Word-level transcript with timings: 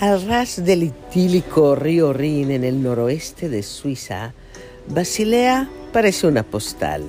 Al 0.00 0.24
ras 0.28 0.64
del 0.64 0.84
idílico 0.84 1.74
río 1.74 2.12
Rin 2.12 2.52
en 2.52 2.62
el 2.62 2.80
noroeste 2.80 3.48
de 3.48 3.64
Suiza, 3.64 4.32
Basilea 4.86 5.68
parece 5.92 6.28
una 6.28 6.44
postal. 6.44 7.02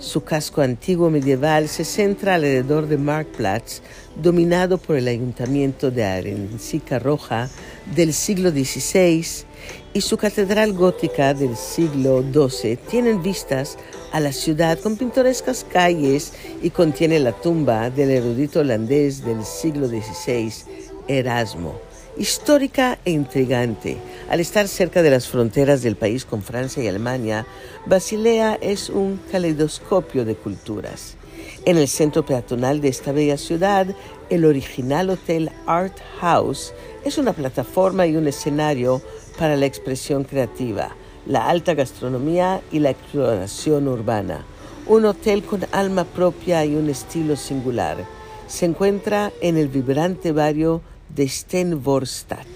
Su 0.00 0.24
casco 0.24 0.60
antiguo 0.60 1.08
medieval 1.08 1.68
se 1.68 1.84
centra 1.84 2.34
alrededor 2.34 2.88
de 2.88 2.98
Marktplatz, 2.98 3.80
dominado 4.16 4.78
por 4.78 4.96
el 4.96 5.06
ayuntamiento 5.06 5.92
de 5.92 6.02
Arencica 6.02 6.98
Roja 6.98 7.48
del 7.94 8.12
siglo 8.12 8.50
XVI, 8.50 9.24
y 9.94 10.00
su 10.00 10.16
catedral 10.16 10.72
gótica 10.72 11.34
del 11.34 11.56
siglo 11.56 12.24
XII 12.32 12.76
tienen 12.76 13.22
vistas 13.22 13.78
a 14.10 14.18
la 14.18 14.32
ciudad 14.32 14.80
con 14.80 14.96
pintorescas 14.96 15.64
calles 15.72 16.32
y 16.60 16.70
contiene 16.70 17.20
la 17.20 17.30
tumba 17.30 17.88
del 17.88 18.10
erudito 18.10 18.58
holandés 18.58 19.24
del 19.24 19.44
siglo 19.44 19.86
XVI, 19.86 20.52
Erasmo 21.06 21.91
histórica 22.16 22.98
e 23.04 23.10
intrigante. 23.10 23.96
Al 24.28 24.40
estar 24.40 24.68
cerca 24.68 25.02
de 25.02 25.10
las 25.10 25.28
fronteras 25.28 25.82
del 25.82 25.96
país 25.96 26.24
con 26.24 26.42
Francia 26.42 26.82
y 26.82 26.88
Alemania, 26.88 27.46
Basilea 27.86 28.58
es 28.60 28.90
un 28.90 29.20
caleidoscopio 29.30 30.24
de 30.24 30.34
culturas. 30.34 31.16
En 31.64 31.76
el 31.76 31.88
centro 31.88 32.24
peatonal 32.24 32.80
de 32.80 32.88
esta 32.88 33.12
bella 33.12 33.36
ciudad, 33.36 33.86
el 34.30 34.44
original 34.44 35.10
hotel 35.10 35.50
Art 35.66 35.96
House 36.20 36.72
es 37.04 37.18
una 37.18 37.32
plataforma 37.32 38.06
y 38.06 38.16
un 38.16 38.28
escenario 38.28 39.00
para 39.38 39.56
la 39.56 39.66
expresión 39.66 40.24
creativa, 40.24 40.94
la 41.26 41.48
alta 41.48 41.74
gastronomía 41.74 42.60
y 42.70 42.78
la 42.78 42.90
exploración 42.90 43.88
urbana. 43.88 44.44
Un 44.86 45.04
hotel 45.04 45.44
con 45.44 45.64
alma 45.72 46.04
propia 46.04 46.64
y 46.64 46.74
un 46.74 46.90
estilo 46.90 47.36
singular. 47.36 48.04
Se 48.48 48.66
encuentra 48.66 49.32
en 49.40 49.56
el 49.56 49.68
vibrante 49.68 50.32
barrio 50.32 50.82
de 51.14 51.28
Stenvorstad. 51.28 52.46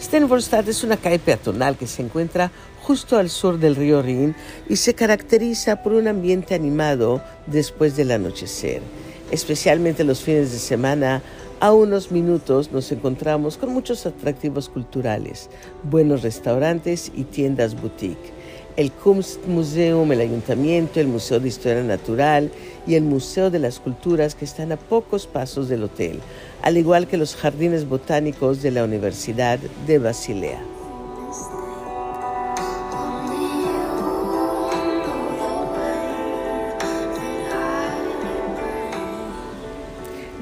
Stenvorstad 0.00 0.68
es 0.68 0.84
una 0.84 0.96
calle 0.96 1.18
peatonal 1.18 1.76
que 1.76 1.86
se 1.86 2.02
encuentra 2.02 2.50
justo 2.82 3.18
al 3.18 3.30
sur 3.30 3.58
del 3.58 3.76
río 3.76 4.02
Rin 4.02 4.34
y 4.68 4.76
se 4.76 4.94
caracteriza 4.94 5.82
por 5.82 5.92
un 5.92 6.08
ambiente 6.08 6.54
animado 6.54 7.22
después 7.46 7.96
del 7.96 8.12
anochecer. 8.12 8.82
Especialmente 9.30 10.04
los 10.04 10.20
fines 10.20 10.52
de 10.52 10.58
semana, 10.58 11.22
a 11.58 11.72
unos 11.72 12.12
minutos 12.12 12.70
nos 12.70 12.92
encontramos 12.92 13.56
con 13.56 13.72
muchos 13.72 14.06
atractivos 14.06 14.68
culturales, 14.68 15.48
buenos 15.82 16.22
restaurantes 16.22 17.10
y 17.14 17.24
tiendas 17.24 17.80
boutique 17.80 18.35
el 18.76 18.92
Kunstmuseum, 18.92 20.12
el 20.12 20.20
Ayuntamiento, 20.20 21.00
el 21.00 21.08
Museo 21.08 21.40
de 21.40 21.48
Historia 21.48 21.82
Natural 21.82 22.50
y 22.86 22.94
el 22.94 23.02
Museo 23.02 23.50
de 23.50 23.58
las 23.58 23.80
Culturas 23.80 24.34
que 24.34 24.44
están 24.44 24.70
a 24.72 24.76
pocos 24.76 25.26
pasos 25.26 25.68
del 25.68 25.84
hotel, 25.84 26.20
al 26.62 26.76
igual 26.76 27.06
que 27.06 27.16
los 27.16 27.34
jardines 27.34 27.88
botánicos 27.88 28.62
de 28.62 28.70
la 28.70 28.84
Universidad 28.84 29.58
de 29.86 29.98
Basilea. 29.98 30.62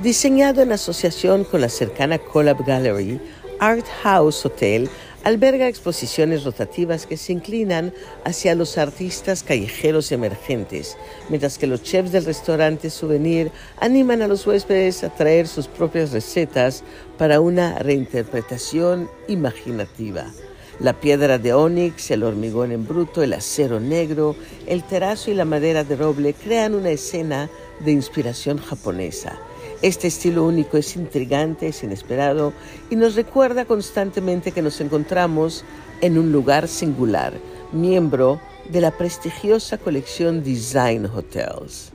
Diseñado 0.02 0.60
en 0.60 0.72
asociación 0.72 1.44
con 1.44 1.62
la 1.62 1.70
cercana 1.70 2.18
Collab 2.18 2.62
Gallery, 2.66 3.18
Art 3.58 3.86
House 4.02 4.44
Hotel 4.44 4.90
alberga 5.24 5.68
exposiciones 5.68 6.44
rotativas 6.44 7.06
que 7.06 7.16
se 7.16 7.32
inclinan 7.32 7.92
hacia 8.24 8.54
los 8.54 8.76
artistas 8.76 9.42
callejeros 9.42 10.12
emergentes, 10.12 10.96
mientras 11.30 11.56
que 11.58 11.66
los 11.66 11.82
chefs 11.82 12.12
del 12.12 12.26
restaurante 12.26 12.90
souvenir 12.90 13.50
animan 13.80 14.20
a 14.20 14.28
los 14.28 14.46
huéspedes 14.46 15.02
a 15.02 15.08
traer 15.08 15.48
sus 15.48 15.66
propias 15.66 16.12
recetas 16.12 16.84
para 17.16 17.40
una 17.40 17.78
reinterpretación 17.78 19.08
imaginativa. 19.26 20.26
La 20.78 20.92
piedra 20.92 21.38
de 21.38 21.54
ónix, 21.54 22.10
el 22.10 22.24
hormigón 22.24 22.72
en 22.72 22.86
bruto, 22.86 23.22
el 23.22 23.32
acero 23.32 23.80
negro, 23.80 24.36
el 24.66 24.82
terazo 24.82 25.30
y 25.30 25.34
la 25.34 25.44
madera 25.44 25.84
de 25.84 25.96
roble 25.96 26.34
crean 26.34 26.74
una 26.74 26.90
escena 26.90 27.48
de 27.80 27.92
inspiración 27.92 28.58
japonesa 28.58 29.38
este 29.82 30.08
estilo 30.08 30.44
único 30.44 30.76
es 30.76 30.96
intrigante, 30.96 31.68
es 31.68 31.82
inesperado 31.82 32.52
y 32.90 32.96
nos 32.96 33.14
recuerda 33.14 33.64
constantemente 33.64 34.52
que 34.52 34.62
nos 34.62 34.80
encontramos 34.80 35.64
en 36.00 36.18
un 36.18 36.32
lugar 36.32 36.68
singular, 36.68 37.32
miembro 37.72 38.40
de 38.68 38.80
la 38.80 38.90
prestigiosa 38.90 39.78
colección 39.78 40.42
Design 40.42 41.06
Hotels. 41.06 41.92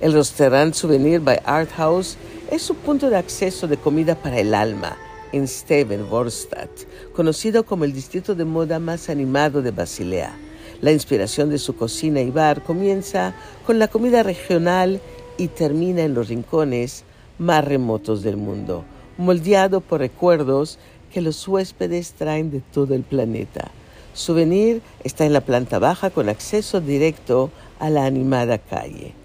El 0.00 0.12
restaurante 0.12 0.78
Souvenir 0.78 1.20
by 1.20 1.40
Art 1.44 1.70
House 1.72 2.16
es 2.50 2.62
su 2.62 2.74
punto 2.74 3.10
de 3.10 3.16
acceso 3.16 3.68
de 3.68 3.76
comida 3.76 4.14
para 4.14 4.40
el 4.40 4.54
alma 4.54 4.96
en 5.32 5.46
Stevenvorstadt, 5.46 6.70
conocido 7.14 7.64
como 7.64 7.84
el 7.84 7.92
distrito 7.92 8.34
de 8.34 8.44
moda 8.44 8.78
más 8.78 9.08
animado 9.08 9.62
de 9.62 9.70
Basilea. 9.70 10.36
La 10.80 10.92
inspiración 10.92 11.50
de 11.50 11.58
su 11.58 11.76
cocina 11.76 12.20
y 12.20 12.30
bar 12.30 12.62
comienza 12.64 13.34
con 13.66 13.78
la 13.78 13.88
comida 13.88 14.22
regional 14.22 15.00
y 15.36 15.48
termina 15.48 16.02
en 16.02 16.14
los 16.14 16.28
rincones 16.28 17.04
más 17.40 17.64
remotos 17.64 18.22
del 18.22 18.36
mundo, 18.36 18.84
moldeado 19.18 19.80
por 19.80 20.00
recuerdos 20.00 20.78
que 21.12 21.22
los 21.22 21.48
huéspedes 21.48 22.12
traen 22.12 22.52
de 22.52 22.60
todo 22.60 22.94
el 22.94 23.02
planeta. 23.02 23.72
Souvenir 24.12 24.82
está 25.02 25.24
en 25.24 25.32
la 25.32 25.40
planta 25.40 25.78
baja 25.78 26.10
con 26.10 26.28
acceso 26.28 26.80
directo 26.80 27.50
a 27.78 27.90
la 27.90 28.04
animada 28.04 28.58
calle. 28.58 29.19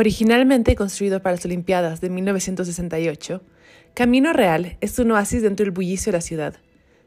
Originalmente 0.00 0.76
construido 0.76 1.20
para 1.20 1.36
las 1.36 1.44
Olimpiadas 1.44 2.00
de 2.00 2.08
1968, 2.08 3.42
Camino 3.92 4.32
Real 4.32 4.78
es 4.80 4.98
un 4.98 5.10
oasis 5.10 5.42
dentro 5.42 5.64
del 5.64 5.72
bullicio 5.72 6.10
de 6.10 6.16
la 6.16 6.22
ciudad. 6.22 6.56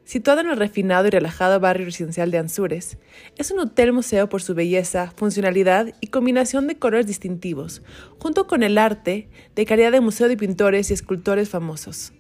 Situado 0.06 0.42
en 0.42 0.50
el 0.52 0.58
refinado 0.58 1.08
y 1.08 1.10
relajado 1.10 1.60
barrio 1.60 1.88
residencial 1.88 2.30
de 2.30 2.38
Anzures, 2.38 3.00
es 3.36 3.50
un 3.50 3.58
hotel-museo 3.58 4.30
por 4.30 4.44
su 4.44 4.54
belleza, 4.54 5.12
funcionalidad 5.16 5.88
y 6.02 6.08
combinación 6.10 6.68
de 6.68 6.76
colores 6.76 7.08
distintivos, 7.08 7.82
junto 8.20 8.46
con 8.46 8.62
el 8.62 8.78
arte 8.78 9.28
de 9.56 9.66
calidad 9.66 9.92
de 9.92 10.00
museo 10.00 10.28
de 10.28 10.38
pintores 10.38 10.92
y 10.92 10.94
escultores 10.94 11.50
famosos. 11.50 12.14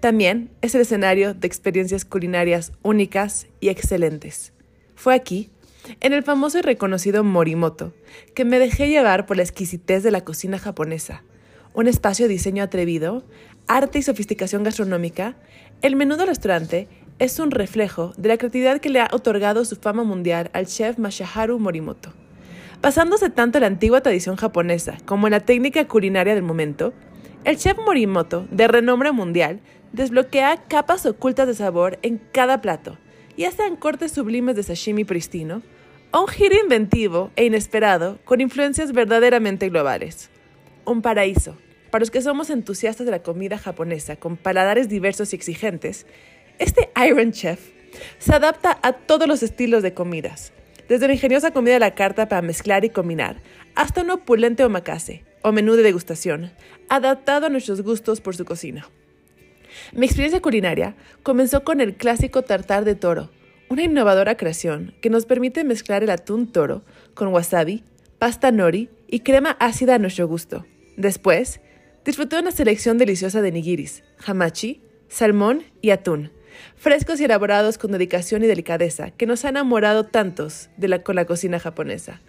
También 0.00 0.50
es 0.60 0.74
el 0.74 0.82
escenario 0.82 1.32
de 1.32 1.46
experiencias 1.46 2.04
culinarias 2.04 2.72
únicas 2.82 3.46
y 3.60 3.70
excelentes. 3.70 4.52
Fue 4.94 5.14
aquí 5.14 5.48
en 6.00 6.12
el 6.12 6.22
famoso 6.22 6.58
y 6.58 6.62
reconocido 6.62 7.24
Morimoto, 7.24 7.92
que 8.34 8.44
me 8.44 8.58
dejé 8.58 8.88
llevar 8.88 9.26
por 9.26 9.36
la 9.36 9.42
exquisitez 9.42 10.02
de 10.02 10.10
la 10.10 10.24
cocina 10.24 10.58
japonesa, 10.58 11.22
un 11.74 11.86
espacio 11.86 12.26
de 12.26 12.32
diseño 12.32 12.62
atrevido, 12.62 13.24
arte 13.66 13.98
y 13.98 14.02
sofisticación 14.02 14.64
gastronómica, 14.64 15.36
el 15.82 15.96
menú 15.96 16.16
del 16.16 16.28
restaurante 16.28 16.88
es 17.18 17.38
un 17.38 17.50
reflejo 17.50 18.12
de 18.16 18.28
la 18.28 18.36
creatividad 18.36 18.80
que 18.80 18.90
le 18.90 19.00
ha 19.00 19.08
otorgado 19.12 19.64
su 19.64 19.76
fama 19.76 20.04
mundial 20.04 20.50
al 20.52 20.66
chef 20.66 20.98
Mashaharu 20.98 21.58
Morimoto. 21.58 22.12
Basándose 22.80 23.28
tanto 23.28 23.58
en 23.58 23.62
la 23.62 23.68
antigua 23.68 24.00
tradición 24.00 24.36
japonesa 24.36 24.98
como 25.04 25.26
en 25.26 25.32
la 25.32 25.40
técnica 25.40 25.86
culinaria 25.88 26.34
del 26.34 26.44
momento, 26.44 26.92
el 27.44 27.56
chef 27.56 27.76
Morimoto, 27.78 28.46
de 28.50 28.68
renombre 28.68 29.12
mundial, 29.12 29.60
desbloquea 29.92 30.64
capas 30.68 31.06
ocultas 31.06 31.46
de 31.46 31.54
sabor 31.54 31.98
en 32.02 32.18
cada 32.32 32.60
plato, 32.60 32.98
ya 33.36 33.50
sean 33.52 33.76
cortes 33.76 34.12
sublimes 34.12 34.56
de 34.56 34.64
sashimi 34.64 35.04
pristino, 35.04 35.62
un 36.12 36.26
giro 36.26 36.56
inventivo 36.58 37.30
e 37.36 37.44
inesperado 37.44 38.18
con 38.24 38.40
influencias 38.40 38.92
verdaderamente 38.92 39.68
globales. 39.68 40.30
Un 40.84 41.02
paraíso. 41.02 41.56
Para 41.90 42.00
los 42.00 42.10
que 42.10 42.22
somos 42.22 42.50
entusiastas 42.50 43.06
de 43.06 43.12
la 43.12 43.22
comida 43.22 43.58
japonesa 43.58 44.16
con 44.16 44.36
paladares 44.36 44.88
diversos 44.88 45.32
y 45.32 45.36
exigentes, 45.36 46.06
este 46.58 46.90
Iron 47.06 47.32
Chef 47.32 47.60
se 48.18 48.34
adapta 48.34 48.78
a 48.82 48.92
todos 48.92 49.28
los 49.28 49.42
estilos 49.42 49.82
de 49.82 49.94
comidas, 49.94 50.52
desde 50.88 51.06
la 51.06 51.14
ingeniosa 51.14 51.50
comida 51.50 51.74
de 51.74 51.80
la 51.80 51.94
carta 51.94 52.28
para 52.28 52.42
mezclar 52.42 52.84
y 52.84 52.90
combinar, 52.90 53.40
hasta 53.74 54.02
un 54.02 54.10
opulente 54.10 54.64
omakase 54.64 55.24
o 55.42 55.52
menú 55.52 55.74
de 55.76 55.82
degustación, 55.82 56.52
adaptado 56.88 57.46
a 57.46 57.50
nuestros 57.50 57.82
gustos 57.82 58.20
por 58.20 58.36
su 58.36 58.44
cocina. 58.44 58.88
Mi 59.92 60.06
experiencia 60.06 60.40
culinaria 60.40 60.94
comenzó 61.22 61.64
con 61.64 61.80
el 61.80 61.94
clásico 61.94 62.42
tartar 62.42 62.84
de 62.84 62.94
toro, 62.94 63.30
una 63.68 63.82
innovadora 63.82 64.36
creación 64.36 64.94
que 65.00 65.10
nos 65.10 65.26
permite 65.26 65.64
mezclar 65.64 66.02
el 66.02 66.10
atún 66.10 66.50
toro 66.50 66.82
con 67.14 67.28
wasabi, 67.28 67.84
pasta 68.18 68.50
nori 68.50 68.88
y 69.06 69.20
crema 69.20 69.56
ácida 69.60 69.96
a 69.96 69.98
nuestro 69.98 70.26
gusto. 70.26 70.66
Después, 70.96 71.60
disfruté 72.04 72.38
una 72.38 72.50
selección 72.50 72.98
deliciosa 72.98 73.42
de 73.42 73.52
nigiris, 73.52 74.02
hamachi, 74.26 74.82
salmón 75.08 75.64
y 75.80 75.90
atún, 75.90 76.32
frescos 76.76 77.20
y 77.20 77.24
elaborados 77.24 77.78
con 77.78 77.92
dedicación 77.92 78.42
y 78.42 78.46
delicadeza 78.46 79.10
que 79.10 79.26
nos 79.26 79.44
ha 79.44 79.50
enamorado 79.50 80.04
tantos 80.04 80.70
de 80.76 81.02
con 81.02 81.16
la 81.16 81.26
cocina 81.26 81.58
japonesa. 81.58 82.20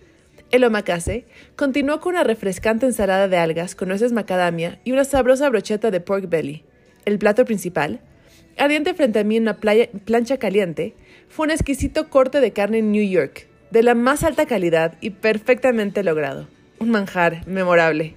El 0.52 0.64
omakase 0.64 1.26
continuó 1.56 2.00
con 2.00 2.16
una 2.16 2.24
refrescante 2.24 2.86
ensalada 2.86 3.28
de 3.28 3.38
algas 3.38 3.76
con 3.76 3.88
nueces 3.88 4.12
macadamia 4.12 4.80
y 4.84 4.92
una 4.92 5.06
sabrosa 5.06 5.48
brocheta 5.50 5.92
de 5.92 6.02
pork 6.02 6.28
belly. 6.28 6.64
el 7.06 7.20
plato 7.20 7.46
principal, 7.46 8.02
ardiente 8.60 8.94
frente 8.94 9.20
a 9.20 9.24
mí 9.24 9.38
en 9.38 9.44
una 9.44 9.58
plancha 9.58 10.38
caliente, 10.38 10.94
fue 11.30 11.46
un 11.46 11.52
exquisito 11.52 12.10
corte 12.10 12.42
de 12.42 12.52
carne 12.52 12.80
en 12.80 12.92
New 12.92 13.08
York, 13.08 13.48
de 13.72 13.84
la 13.84 13.96
más 13.96 14.24
alta 14.24 14.46
calidad 14.46 14.98
y 15.02 15.12
perfectamente 15.12 16.04
logrado. 16.04 16.48
Un 16.80 16.92
manjar 16.92 17.48
memorable. 17.48 18.16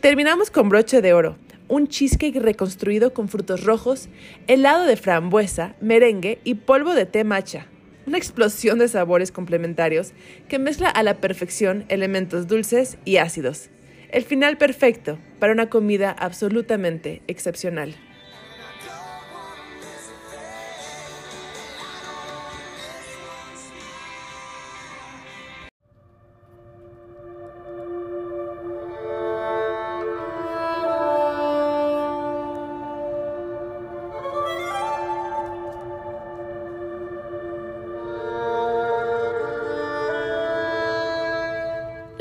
Terminamos 0.00 0.50
con 0.50 0.68
broche 0.68 1.02
de 1.02 1.12
oro, 1.12 1.36
un 1.68 1.88
cheesecake 1.88 2.40
reconstruido 2.40 3.14
con 3.14 3.28
frutos 3.28 3.64
rojos, 3.64 4.08
helado 4.46 4.84
de 4.84 4.96
frambuesa, 4.96 5.74
merengue 5.80 6.38
y 6.44 6.54
polvo 6.54 6.94
de 6.94 7.06
té 7.06 7.24
matcha. 7.24 7.66
Una 8.06 8.18
explosión 8.18 8.78
de 8.78 8.88
sabores 8.88 9.30
complementarios 9.30 10.12
que 10.48 10.58
mezcla 10.58 10.88
a 10.88 11.02
la 11.02 11.20
perfección 11.20 11.84
elementos 11.88 12.46
dulces 12.46 12.98
y 13.04 13.18
ácidos. 13.18 13.70
El 14.10 14.24
final 14.24 14.58
perfecto 14.58 15.18
para 15.38 15.52
una 15.52 15.70
comida 15.70 16.10
absolutamente 16.10 17.22
excepcional. 17.26 17.94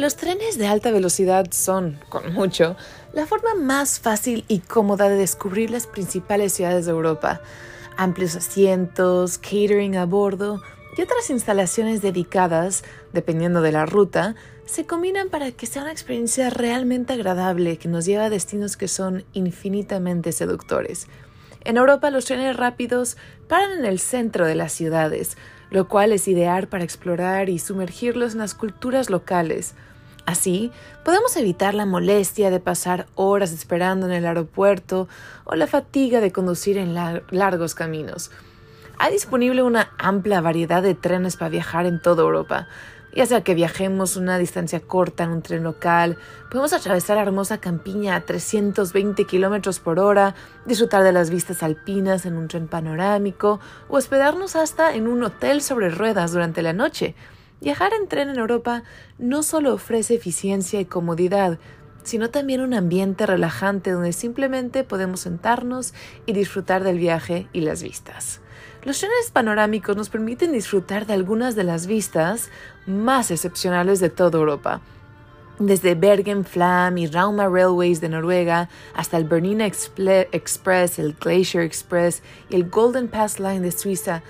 Los 0.02 0.16
trenes 0.16 0.58
de 0.58 0.66
alta 0.66 0.90
velocidad 0.90 1.46
son, 1.52 2.00
con 2.10 2.34
mucho, 2.34 2.76
la 3.14 3.28
forma 3.28 3.54
más 3.54 4.00
fácil 4.00 4.46
y 4.48 4.58
cómoda 4.58 5.08
de 5.10 5.16
descubrir 5.16 5.70
las 5.70 5.86
principales 5.86 6.54
ciudades 6.54 6.88
de 6.88 6.92
Europa. 6.92 7.40
Amplios 7.98 8.36
asientos, 8.36 9.38
catering 9.38 9.98
a 9.98 10.08
bordo 10.08 10.60
y 10.98 11.04
otras 11.04 11.30
instalaciones 11.30 12.02
dedicadas, 12.02 12.84
dependiendo 13.14 13.62
de 13.62 13.74
la 13.74 13.86
ruta, 13.86 14.34
se 14.66 14.88
combinan 14.88 15.30
para 15.30 15.52
que 15.52 15.68
sea 15.68 15.84
una 15.84 15.92
experiencia 15.92 16.50
realmente 16.50 17.14
agradable 17.14 17.78
que 17.78 17.88
nos 17.88 18.04
lleva 18.04 18.26
a 18.26 18.30
destinos 18.32 18.78
que 18.78 18.88
son 18.88 19.24
infinitamente 19.34 20.32
seductores. 20.32 21.06
En 21.64 21.78
Europa 21.78 22.10
los 22.10 22.26
trenes 22.26 22.58
rápidos 22.58 23.18
paran 23.48 23.78
en 23.78 23.86
el 23.86 24.00
centro 24.00 24.48
de 24.48 24.56
las 24.56 24.72
ciudades, 24.72 25.38
lo 25.70 25.88
cual 25.88 26.12
es 26.12 26.28
ideal 26.28 26.68
para 26.68 26.84
explorar 26.84 27.50
y 27.50 27.60
sumergirlos 27.60 28.34
en 28.34 28.40
las 28.40 28.56
culturas 28.56 29.12
locales. 29.12 29.76
Así, 30.32 30.72
podemos 31.04 31.36
evitar 31.36 31.74
la 31.74 31.86
molestia 31.86 32.50
de 32.50 32.62
pasar 32.62 33.06
horas 33.16 33.52
esperando 33.52 34.06
en 34.06 34.14
el 34.14 34.26
aeropuerto 34.26 35.10
o 35.44 35.56
la 35.56 35.68
fatiga 35.68 36.22
de 36.22 36.32
conducir 36.32 36.78
en 36.78 36.94
largos 36.94 37.76
caminos. 37.76 38.32
Hay 38.98 39.12
disponible 39.12 39.62
una 39.62 39.92
amplia 39.98 40.40
variedad 40.40 40.82
de 40.82 40.96
trenes 40.96 41.36
para 41.36 41.50
viajar 41.50 41.86
en 41.86 42.02
toda 42.02 42.24
Europa. 42.24 42.70
Ya 43.14 43.26
sea 43.26 43.44
que 43.44 43.56
viajemos 43.56 44.16
una 44.16 44.38
distancia 44.38 44.80
corta 44.80 45.26
en 45.26 45.32
un 45.32 45.42
tren 45.42 45.64
local, 45.64 46.18
podemos 46.50 46.72
atravesar 46.72 47.18
la 47.18 47.24
hermosa 47.24 47.58
campiña 47.58 48.16
a 48.16 48.22
320 48.22 49.26
kilómetros 49.26 49.82
por 49.82 50.00
hora, 50.00 50.34
disfrutar 50.66 51.04
de 51.04 51.12
las 51.12 51.30
vistas 51.30 51.62
alpinas 51.62 52.26
en 52.26 52.38
un 52.38 52.48
tren 52.48 52.70
panorámico 52.70 53.60
o 53.90 53.98
hospedarnos 53.98 54.56
hasta 54.56 54.96
en 54.96 55.10
un 55.10 55.24
hotel 55.24 55.62
sobre 55.62 55.90
ruedas 55.90 56.32
durante 56.32 56.62
la 56.62 56.72
noche. 56.72 57.16
Viajar 57.62 57.94
en 57.94 58.08
tren 58.08 58.30
en 58.30 58.40
Europa 58.40 58.82
no 59.20 59.44
solo 59.44 59.76
ofrece 59.76 60.16
eficiencia 60.16 60.80
y 60.80 60.86
comodidad, 60.86 61.60
sino 62.02 62.32
también 62.32 62.62
un 62.62 62.74
ambiente 62.74 63.28
relajante 63.28 63.92
donde 63.92 64.14
simplemente 64.14 64.84
podemos 64.84 65.20
sentarnos 65.20 65.94
y 66.26 66.34
disfrutar 66.34 66.84
del 66.84 66.98
viaje 66.98 67.48
y 67.54 67.62
las 67.62 67.84
vistas. 67.84 68.42
Los 68.84 68.98
trenes 68.98 69.30
panorámicos 69.32 69.96
nos 69.96 70.10
permiten 70.10 70.52
disfrutar 70.52 71.06
de 71.06 71.14
algunas 71.14 71.56
de 71.56 71.64
las 71.64 71.86
vistas 71.86 72.50
más 72.88 73.30
excepcionales 73.30 74.00
de 74.00 74.10
toda 74.10 74.40
Europa. 74.40 74.82
Desde 75.60 75.94
Bergen 75.94 76.44
Flam 76.44 76.98
y 76.98 77.06
Rauma 77.06 77.48
Railways 77.48 78.02
de 78.02 78.10
Noruega 78.10 78.70
hasta 78.96 79.18
el 79.18 79.26
Bernina 79.26 79.68
Express, 79.68 80.98
el 80.98 81.14
Glacier 81.14 81.64
Express 81.64 82.24
y 82.50 82.56
el 82.56 82.68
Golden 82.72 83.08
Pass 83.08 83.40
Line 83.40 83.60
de 83.60 83.72
Suiza, 83.72 84.24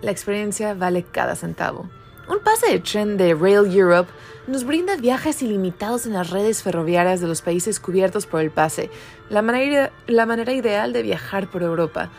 la 0.00 0.10
experiencia 0.10 0.72
vale 0.72 1.02
cada 1.02 1.36
centavo. 1.36 1.90
Un 2.28 2.40
pase 2.40 2.70
de 2.70 2.78
tren 2.78 3.16
de 3.16 3.32
Rail 3.32 3.74
Europe 3.74 4.10
nos 4.46 4.64
brinda 4.64 4.96
viajes 4.96 5.40
ilimitados 5.40 6.04
en 6.04 6.12
las 6.12 6.28
redes 6.28 6.62
ferroviarias 6.62 7.22
de 7.22 7.26
los 7.26 7.40
países 7.40 7.80
cubiertos 7.80 8.26
por 8.26 8.42
el 8.42 8.50
pase, 8.50 8.90
la 9.30 9.40
manera, 9.40 10.52
ideal 10.52 10.92
de 10.92 11.00
viajar 11.00 11.50
por 11.50 11.62
Europa. 11.62 12.10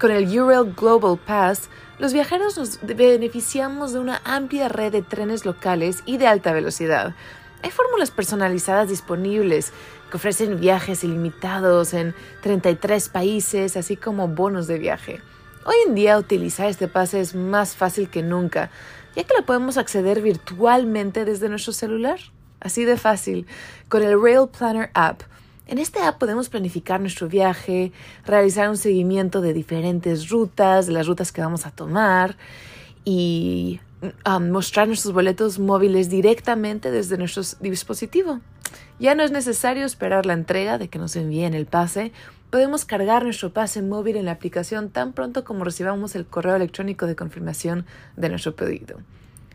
Con 0.00 0.12
el 0.12 0.32
Eurail 0.32 0.72
Global 0.72 1.18
Pass, 1.18 1.68
los 1.98 2.12
viajeros 2.12 2.56
nos 2.56 2.78
beneficiamos 2.80 3.92
de 3.92 3.98
una 3.98 4.20
amplia 4.24 4.68
red 4.68 4.92
de 4.92 5.02
trenes 5.02 5.44
locales 5.44 6.04
y 6.06 6.18
de 6.18 6.28
alta 6.28 6.52
velocidad. 6.52 7.16
Hay 7.64 7.72
fórmulas 7.72 8.12
personalizadas 8.12 8.88
disponibles 8.88 9.72
que 10.10 10.18
ofrecen 10.18 10.60
viajes 10.60 11.02
ilimitados 11.02 11.92
en 11.92 12.14
33 12.42 13.08
países, 13.08 13.76
así 13.76 13.96
como 13.96 14.28
bonos 14.28 14.68
de 14.68 14.78
viaje. 14.78 15.20
Hoy 15.64 15.74
en 15.88 15.96
día 15.96 16.16
utilizar 16.16 16.68
este 16.68 16.86
pase 16.86 17.20
es 17.20 17.34
más 17.34 17.74
fácil 17.74 18.08
que 18.08 18.22
nunca, 18.22 18.70
ya 19.16 19.24
que 19.24 19.34
lo 19.36 19.44
podemos 19.44 19.78
acceder 19.78 20.20
virtualmente 20.20 21.24
desde 21.24 21.48
nuestro 21.48 21.72
celular. 21.72 22.20
Así 22.60 22.84
de 22.84 22.96
fácil, 22.96 23.46
con 23.88 24.02
el 24.02 24.20
Rail 24.20 24.48
Planner 24.48 24.90
App. 24.94 25.22
En 25.66 25.78
este 25.78 26.00
app 26.00 26.18
podemos 26.18 26.48
planificar 26.48 27.00
nuestro 27.00 27.28
viaje, 27.28 27.92
realizar 28.24 28.70
un 28.70 28.76
seguimiento 28.76 29.40
de 29.40 29.52
diferentes 29.52 30.28
rutas, 30.28 30.86
de 30.86 30.92
las 30.92 31.06
rutas 31.06 31.32
que 31.32 31.40
vamos 31.40 31.66
a 31.66 31.70
tomar 31.70 32.36
y 33.04 33.80
um, 34.24 34.50
mostrar 34.50 34.86
nuestros 34.86 35.12
boletos 35.12 35.58
móviles 35.58 36.08
directamente 36.08 36.90
desde 36.90 37.18
nuestro 37.18 37.42
dispositivo. 37.60 38.40
Ya 38.98 39.14
no 39.14 39.22
es 39.22 39.32
necesario 39.32 39.84
esperar 39.84 40.24
la 40.24 40.34
entrega 40.34 40.78
de 40.78 40.88
que 40.88 40.98
nos 40.98 41.16
envíen 41.16 41.52
el 41.54 41.66
pase 41.66 42.12
Podemos 42.56 42.86
cargar 42.86 43.22
nuestro 43.22 43.52
pase 43.52 43.82
móvil 43.82 44.16
en 44.16 44.24
la 44.24 44.32
aplicación 44.32 44.88
tan 44.88 45.12
pronto 45.12 45.44
como 45.44 45.62
recibamos 45.62 46.16
el 46.16 46.24
correo 46.24 46.56
electrónico 46.56 47.04
de 47.04 47.14
confirmación 47.14 47.84
de 48.16 48.30
nuestro 48.30 48.56
pedido. 48.56 48.96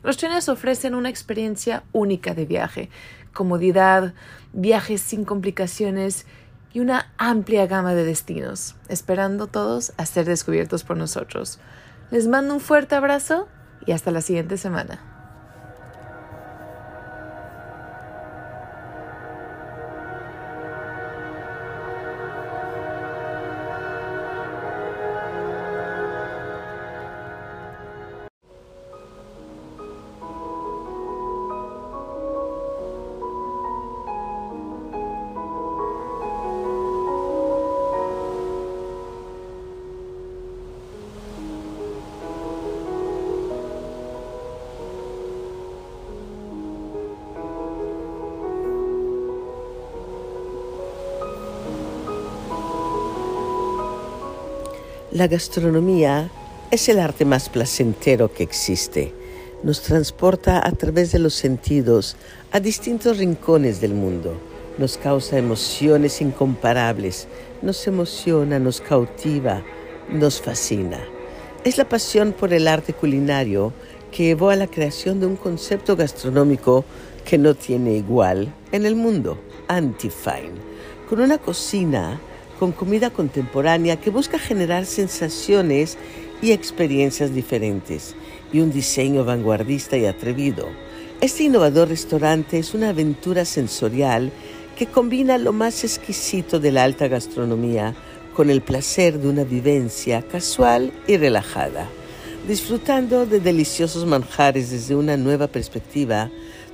Los 0.04 0.18
trenes 0.18 0.48
ofrecen 0.50 0.94
una 0.94 1.10
experiencia 1.10 1.82
única 1.94 2.36
de 2.36 2.46
viaje, 2.46 2.92
comodidad, 3.34 4.14
viajes 4.54 5.02
sin 5.02 5.26
complicaciones 5.26 6.28
y 6.74 6.80
una 6.80 7.12
amplia 7.18 7.66
gama 7.66 7.96
de 7.96 8.06
destinos, 8.06 8.76
esperando 8.88 9.48
todos 9.48 9.94
a 9.98 10.06
ser 10.06 10.26
descubiertos 10.26 10.84
por 10.84 10.96
nosotros. 10.96 11.60
Les 12.12 12.28
mando 12.28 12.54
un 12.54 12.60
fuerte 12.60 12.94
abrazo 12.94 13.48
y 13.88 13.94
hasta 13.94 14.12
la 14.12 14.22
siguiente 14.22 14.58
semana. 14.58 15.11
La 55.12 55.28
gastronomía 55.28 56.32
es 56.72 56.88
el 56.88 56.98
arte 56.98 57.26
más 57.26 57.50
placentero 57.50 58.32
que 58.34 58.44
existe. 58.44 59.14
Nos 59.62 59.82
transporta 59.82 60.66
a 60.66 60.72
través 60.72 61.12
de 61.12 61.20
los 61.20 61.34
sentidos 61.34 62.16
a 62.54 62.62
distintos 62.62 63.18
rincones 63.18 63.82
del 63.82 63.94
mundo. 63.94 64.40
Nos 64.78 64.98
causa 64.98 65.38
emociones 65.38 66.22
incomparables. 66.22 67.28
Nos 67.62 67.86
emociona, 67.88 68.58
nos 68.58 68.80
cautiva, 68.80 69.62
nos 70.10 70.40
fascina. 70.40 71.02
Es 71.66 71.78
la 71.78 71.90
pasión 71.90 72.32
por 72.32 72.54
el 72.54 72.70
arte 72.70 72.94
culinario 72.94 73.74
que 74.14 74.24
llevó 74.24 74.50
a 74.50 74.56
la 74.56 74.68
creación 74.68 75.20
de 75.20 75.26
un 75.26 75.36
concepto 75.36 75.98
gastronómico 75.98 76.86
que 77.26 77.38
no 77.38 77.54
tiene 77.54 77.96
igual 77.96 78.54
en 78.72 78.86
el 78.86 78.96
mundo, 78.96 79.38
Antifine, 79.68 80.56
con 81.10 81.20
una 81.20 81.38
cocina 81.38 82.18
con 82.62 82.74
comida 82.74 83.10
contemporánea 83.10 84.00
que 84.00 84.12
busca 84.12 84.38
generar 84.38 84.86
sensaciones 84.86 85.98
y 86.44 86.52
experiencias 86.52 87.34
diferentes 87.34 88.14
y 88.54 88.60
un 88.60 88.72
diseño 88.72 89.26
vanguardista 89.26 89.98
y 89.98 90.06
atrevido. 90.06 90.68
Este 91.22 91.46
innovador 91.46 91.90
restaurante 91.90 92.60
es 92.60 92.76
una 92.76 92.90
aventura 92.90 93.46
sensorial 93.46 94.32
que 94.78 94.86
combina 94.86 95.40
lo 95.40 95.54
más 95.54 95.84
exquisito 95.84 96.60
de 96.60 96.72
la 96.72 96.84
alta 96.84 97.08
gastronomía 97.08 97.96
con 98.36 98.52
el 98.52 98.62
placer 98.62 99.18
de 99.18 99.30
una 99.30 99.44
vivencia 99.44 100.22
casual 100.22 100.94
y 101.08 101.18
relajada. 101.18 101.90
Disfrutando 102.48 103.26
de 103.26 103.40
deliciosos 103.40 104.06
manjares 104.06 104.70
desde 104.70 104.94
una 104.94 105.18
nueva 105.18 105.48
perspectiva, 105.48 106.30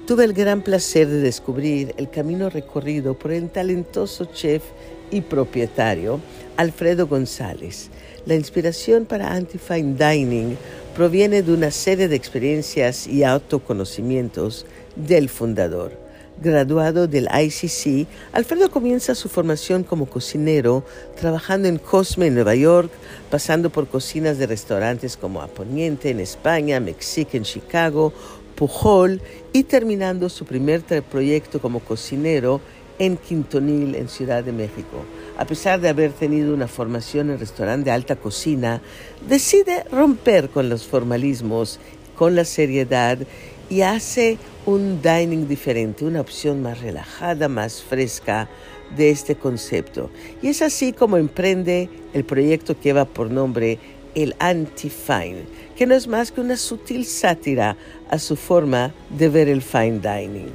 tuve 0.06 0.26
el 0.26 0.34
gran 0.34 0.64
placer 0.64 1.08
de 1.08 1.22
descubrir 1.22 1.94
el 1.96 2.10
camino 2.10 2.50
recorrido 2.50 3.14
por 3.14 3.32
el 3.32 3.50
talentoso 3.50 4.26
chef 4.26 4.64
y 5.12 5.22
propietario 5.22 6.20
Alfredo 6.58 7.08
González. 7.08 7.90
La 8.26 8.36
inspiración 8.36 9.06
para 9.06 9.34
Anti-Fine 9.34 9.96
Dining 9.98 10.58
proviene 10.96 11.44
de 11.44 11.54
una 11.54 11.72
serie 11.72 12.08
de 12.08 12.16
experiencias 12.16 13.08
y 13.08 13.24
autoconocimientos 13.24 14.66
del 14.96 15.30
fundador. 15.30 16.08
Graduado 16.40 17.08
del 17.08 17.28
ICC, 17.34 18.08
Alfredo 18.32 18.70
comienza 18.70 19.16
su 19.16 19.28
formación 19.28 19.84
como 19.84 20.06
cocinero, 20.06 20.84
trabajando 21.20 21.68
en 21.68 21.80
Cosme 21.80 22.28
en 22.28 22.36
Nueva 22.36 22.54
York, 22.54 22.92
pasando 23.32 23.72
por 23.72 23.88
cocinas 23.88 24.38
de 24.38 24.46
restaurantes 24.46 25.18
como 25.18 25.42
Aponiente 25.42 26.12
en 26.12 26.20
España, 26.20 26.80
Mexique 26.80 27.38
en 27.38 27.44
Chicago, 27.44 28.14
Pujol 28.56 29.22
y 29.54 29.64
terminando 29.64 30.30
su 30.30 30.46
primer 30.46 30.82
proyecto 31.04 31.62
como 31.62 31.80
cocinero 31.80 32.60
en 33.00 33.18
Quintonil, 33.18 33.96
en 33.96 34.08
Ciudad 34.10 34.44
de 34.44 34.52
México. 34.52 35.06
A 35.38 35.46
pesar 35.46 35.80
de 35.80 35.90
haber 35.90 36.12
tenido 36.12 36.54
una 36.54 36.68
formación 36.68 37.30
en 37.30 37.40
restaurante 37.40 37.86
de 37.86 37.92
alta 37.92 38.16
cocina, 38.16 38.82
decide 39.28 39.84
romper 39.92 40.50
con 40.50 40.70
los 40.70 40.86
formalismos, 40.86 41.80
con 42.16 42.36
la 42.36 42.46
seriedad 42.46 43.20
y 43.70 43.82
hace 43.82 44.38
un 44.66 45.02
dining 45.02 45.48
diferente, 45.48 46.06
una 46.06 46.22
opción 46.22 46.62
más 46.62 46.82
relajada, 46.82 47.48
más 47.48 47.82
fresca 47.82 48.50
de 48.96 49.10
este 49.10 49.36
concepto. 49.36 50.10
Y 50.42 50.48
es 50.48 50.62
así 50.62 50.94
como 50.94 51.18
emprende 51.18 51.90
el 52.14 52.24
proyecto 52.24 52.76
que 52.76 52.90
lleva 52.90 53.06
por 53.06 53.30
nombre 53.30 53.80
el 54.16 54.36
Anti-Fine, 54.40 55.46
que 55.76 55.86
no 55.86 55.94
es 55.94 56.08
más 56.08 56.32
que 56.32 56.42
una 56.42 56.58
sutil 56.58 57.06
sátira 57.06 57.78
a 58.10 58.18
su 58.18 58.36
forma 58.36 58.94
de 59.10 59.30
ver 59.30 59.48
el 59.48 59.62
fine 59.62 60.00
dining. 60.00 60.50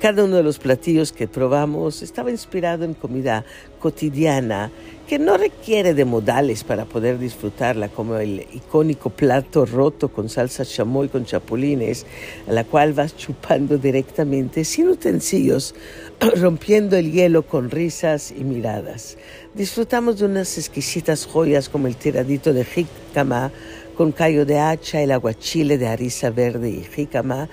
Cada 0.00 0.24
uno 0.24 0.36
de 0.36 0.42
los 0.42 0.58
platillos 0.58 1.10
que 1.10 1.26
probamos 1.26 2.02
estaba 2.02 2.30
inspirado 2.30 2.84
en 2.84 2.92
comida 2.92 3.46
cotidiana 3.80 4.70
que 5.08 5.18
no 5.18 5.38
requiere 5.38 5.94
de 5.94 6.04
modales 6.04 6.64
para 6.64 6.84
poder 6.84 7.18
disfrutarla, 7.18 7.88
como 7.88 8.16
el 8.16 8.44
icónico 8.52 9.08
plato 9.08 9.64
roto 9.64 10.08
con 10.08 10.28
salsa 10.28 10.66
chamoy 10.66 11.08
con 11.08 11.24
chapulines, 11.24 12.04
a 12.46 12.52
la 12.52 12.64
cual 12.64 12.92
vas 12.92 13.16
chupando 13.16 13.78
directamente 13.78 14.64
sin 14.64 14.88
utensilios, 14.88 15.74
rompiendo 16.36 16.96
el 16.96 17.12
hielo 17.12 17.46
con 17.46 17.70
risas 17.70 18.32
y 18.32 18.44
miradas. 18.44 19.16
Disfrutamos 19.54 20.18
de 20.18 20.26
unas 20.26 20.58
exquisitas 20.58 21.24
joyas 21.24 21.70
como 21.70 21.86
el 21.86 21.96
tiradito 21.96 22.52
de 22.52 22.64
jícama 22.64 23.50
con 23.96 24.12
callo 24.12 24.44
de 24.44 24.58
hacha, 24.58 25.00
el 25.00 25.10
aguachile 25.10 25.78
de 25.78 25.88
harissa 25.88 26.28
verde 26.28 26.68
y 26.68 26.84
jícama, 26.84 27.48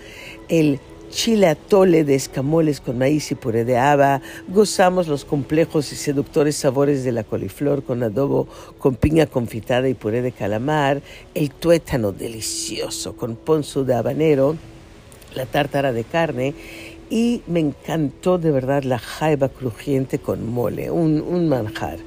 el 0.50 0.80
chile 1.14 1.48
atole 1.48 2.04
de 2.04 2.16
escamoles 2.16 2.82
con 2.82 2.98
maíz 2.98 3.32
y 3.32 3.36
puré 3.36 3.64
de 3.66 3.78
haba, 3.78 4.22
gozamos 4.48 5.08
los 5.08 5.26
complejos 5.26 5.92
y 5.94 5.96
seductores 5.96 6.56
sabores 6.56 7.04
de 7.04 7.12
la 7.12 7.24
coliflor 7.24 7.84
con 7.84 8.04
adobo 8.04 8.48
con 8.80 8.96
piña 8.96 9.28
confitada 9.28 9.88
y 9.88 9.94
puré 9.94 10.22
de 10.22 10.32
calamar, 10.32 11.02
el 11.36 11.52
tuétano 11.52 12.12
delicioso 12.12 13.16
con 13.16 13.36
ponzu 13.36 13.86
de 13.86 13.94
habanero, 13.94 14.56
la 15.36 15.46
tártara 15.46 15.94
de 15.94 16.04
carne. 16.04 16.54
Y 17.10 17.42
me 17.46 17.60
encantó 17.60 18.40
de 18.40 18.50
verdad 18.50 18.84
la 18.84 18.98
jaiba 18.98 19.50
crujiente 19.50 20.18
con 20.18 20.52
mole, 20.52 20.90
un, 20.90 21.22
un 21.22 21.48
manjar. 21.48 22.00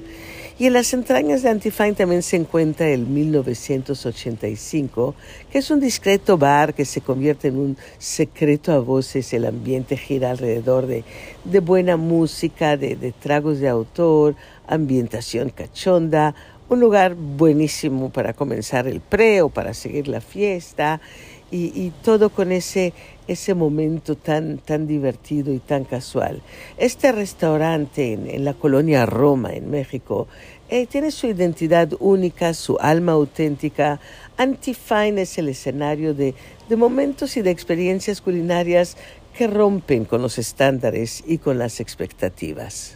Y 0.59 0.67
en 0.67 0.73
las 0.73 0.95
entrañas 0.95 1.43
de 1.43 1.51
Antifine 1.51 1.93
también 1.93 2.23
se 2.23 2.37
encuentra 2.37 2.89
el 2.89 3.07
1985, 3.07 5.15
que 5.53 5.59
es 5.59 5.71
un 5.71 5.81
discreto 5.81 6.39
bar 6.39 6.73
que 6.73 6.87
se 6.87 7.03
convierte 7.03 7.49
en 7.49 7.59
un 7.59 7.77
secreto 7.99 8.73
a 8.73 8.79
voces. 8.79 9.35
El 9.35 9.45
ambiente 9.45 9.99
gira 9.99 10.31
alrededor 10.31 10.87
de, 10.87 11.05
de 11.45 11.61
buena 11.61 11.99
música, 11.99 12.79
de, 12.79 12.97
de 12.97 13.13
tragos 13.13 13.61
de 13.61 13.69
autor, 13.69 14.35
ambientación 14.67 15.51
cachonda, 15.51 16.35
un 16.71 16.81
lugar 16.81 17.17
buenísimo 17.17 18.09
para 18.11 18.33
comenzar 18.33 18.89
el 18.89 19.01
pre 19.01 19.43
o 19.43 19.51
para 19.51 19.75
seguir 19.75 20.09
la 20.09 20.23
fiesta 20.23 21.03
y, 21.51 21.91
todo 22.03 22.31
con 22.31 22.53
ese 22.53 22.93
ese 23.29 23.55
momento 23.55 24.17
tan, 24.17 24.59
tan 24.59 24.87
divertido 24.87 25.53
y 25.53 25.59
tan 25.59 25.85
casual. 25.85 26.43
Este 26.77 27.11
restaurante 27.11 28.13
en, 28.13 28.45
la 28.45 28.55
colonia 28.55 29.05
Roma, 29.05 29.53
en 29.53 29.69
México, 29.71 30.29
eh, 30.69 30.87
tiene 30.87 31.11
su 31.11 31.27
identidad 31.27 31.91
única, 31.99 32.55
su 32.55 32.77
alma 32.79 33.13
auténtica. 33.13 34.01
Antifine 34.37 35.23
es 35.23 35.39
el 35.39 35.49
escenario 35.49 36.15
de, 36.15 36.35
de 36.69 36.77
momentos 36.77 37.37
y 37.37 37.43
de 37.43 37.51
experiencias 37.51 38.21
culinarias 38.21 38.97
que 39.37 39.47
rompen 39.47 40.05
con 40.05 40.23
los 40.23 40.39
estándares 40.39 41.23
y 41.27 41.39
con 41.39 41.59
las 41.59 41.81
expectativas. 41.81 42.96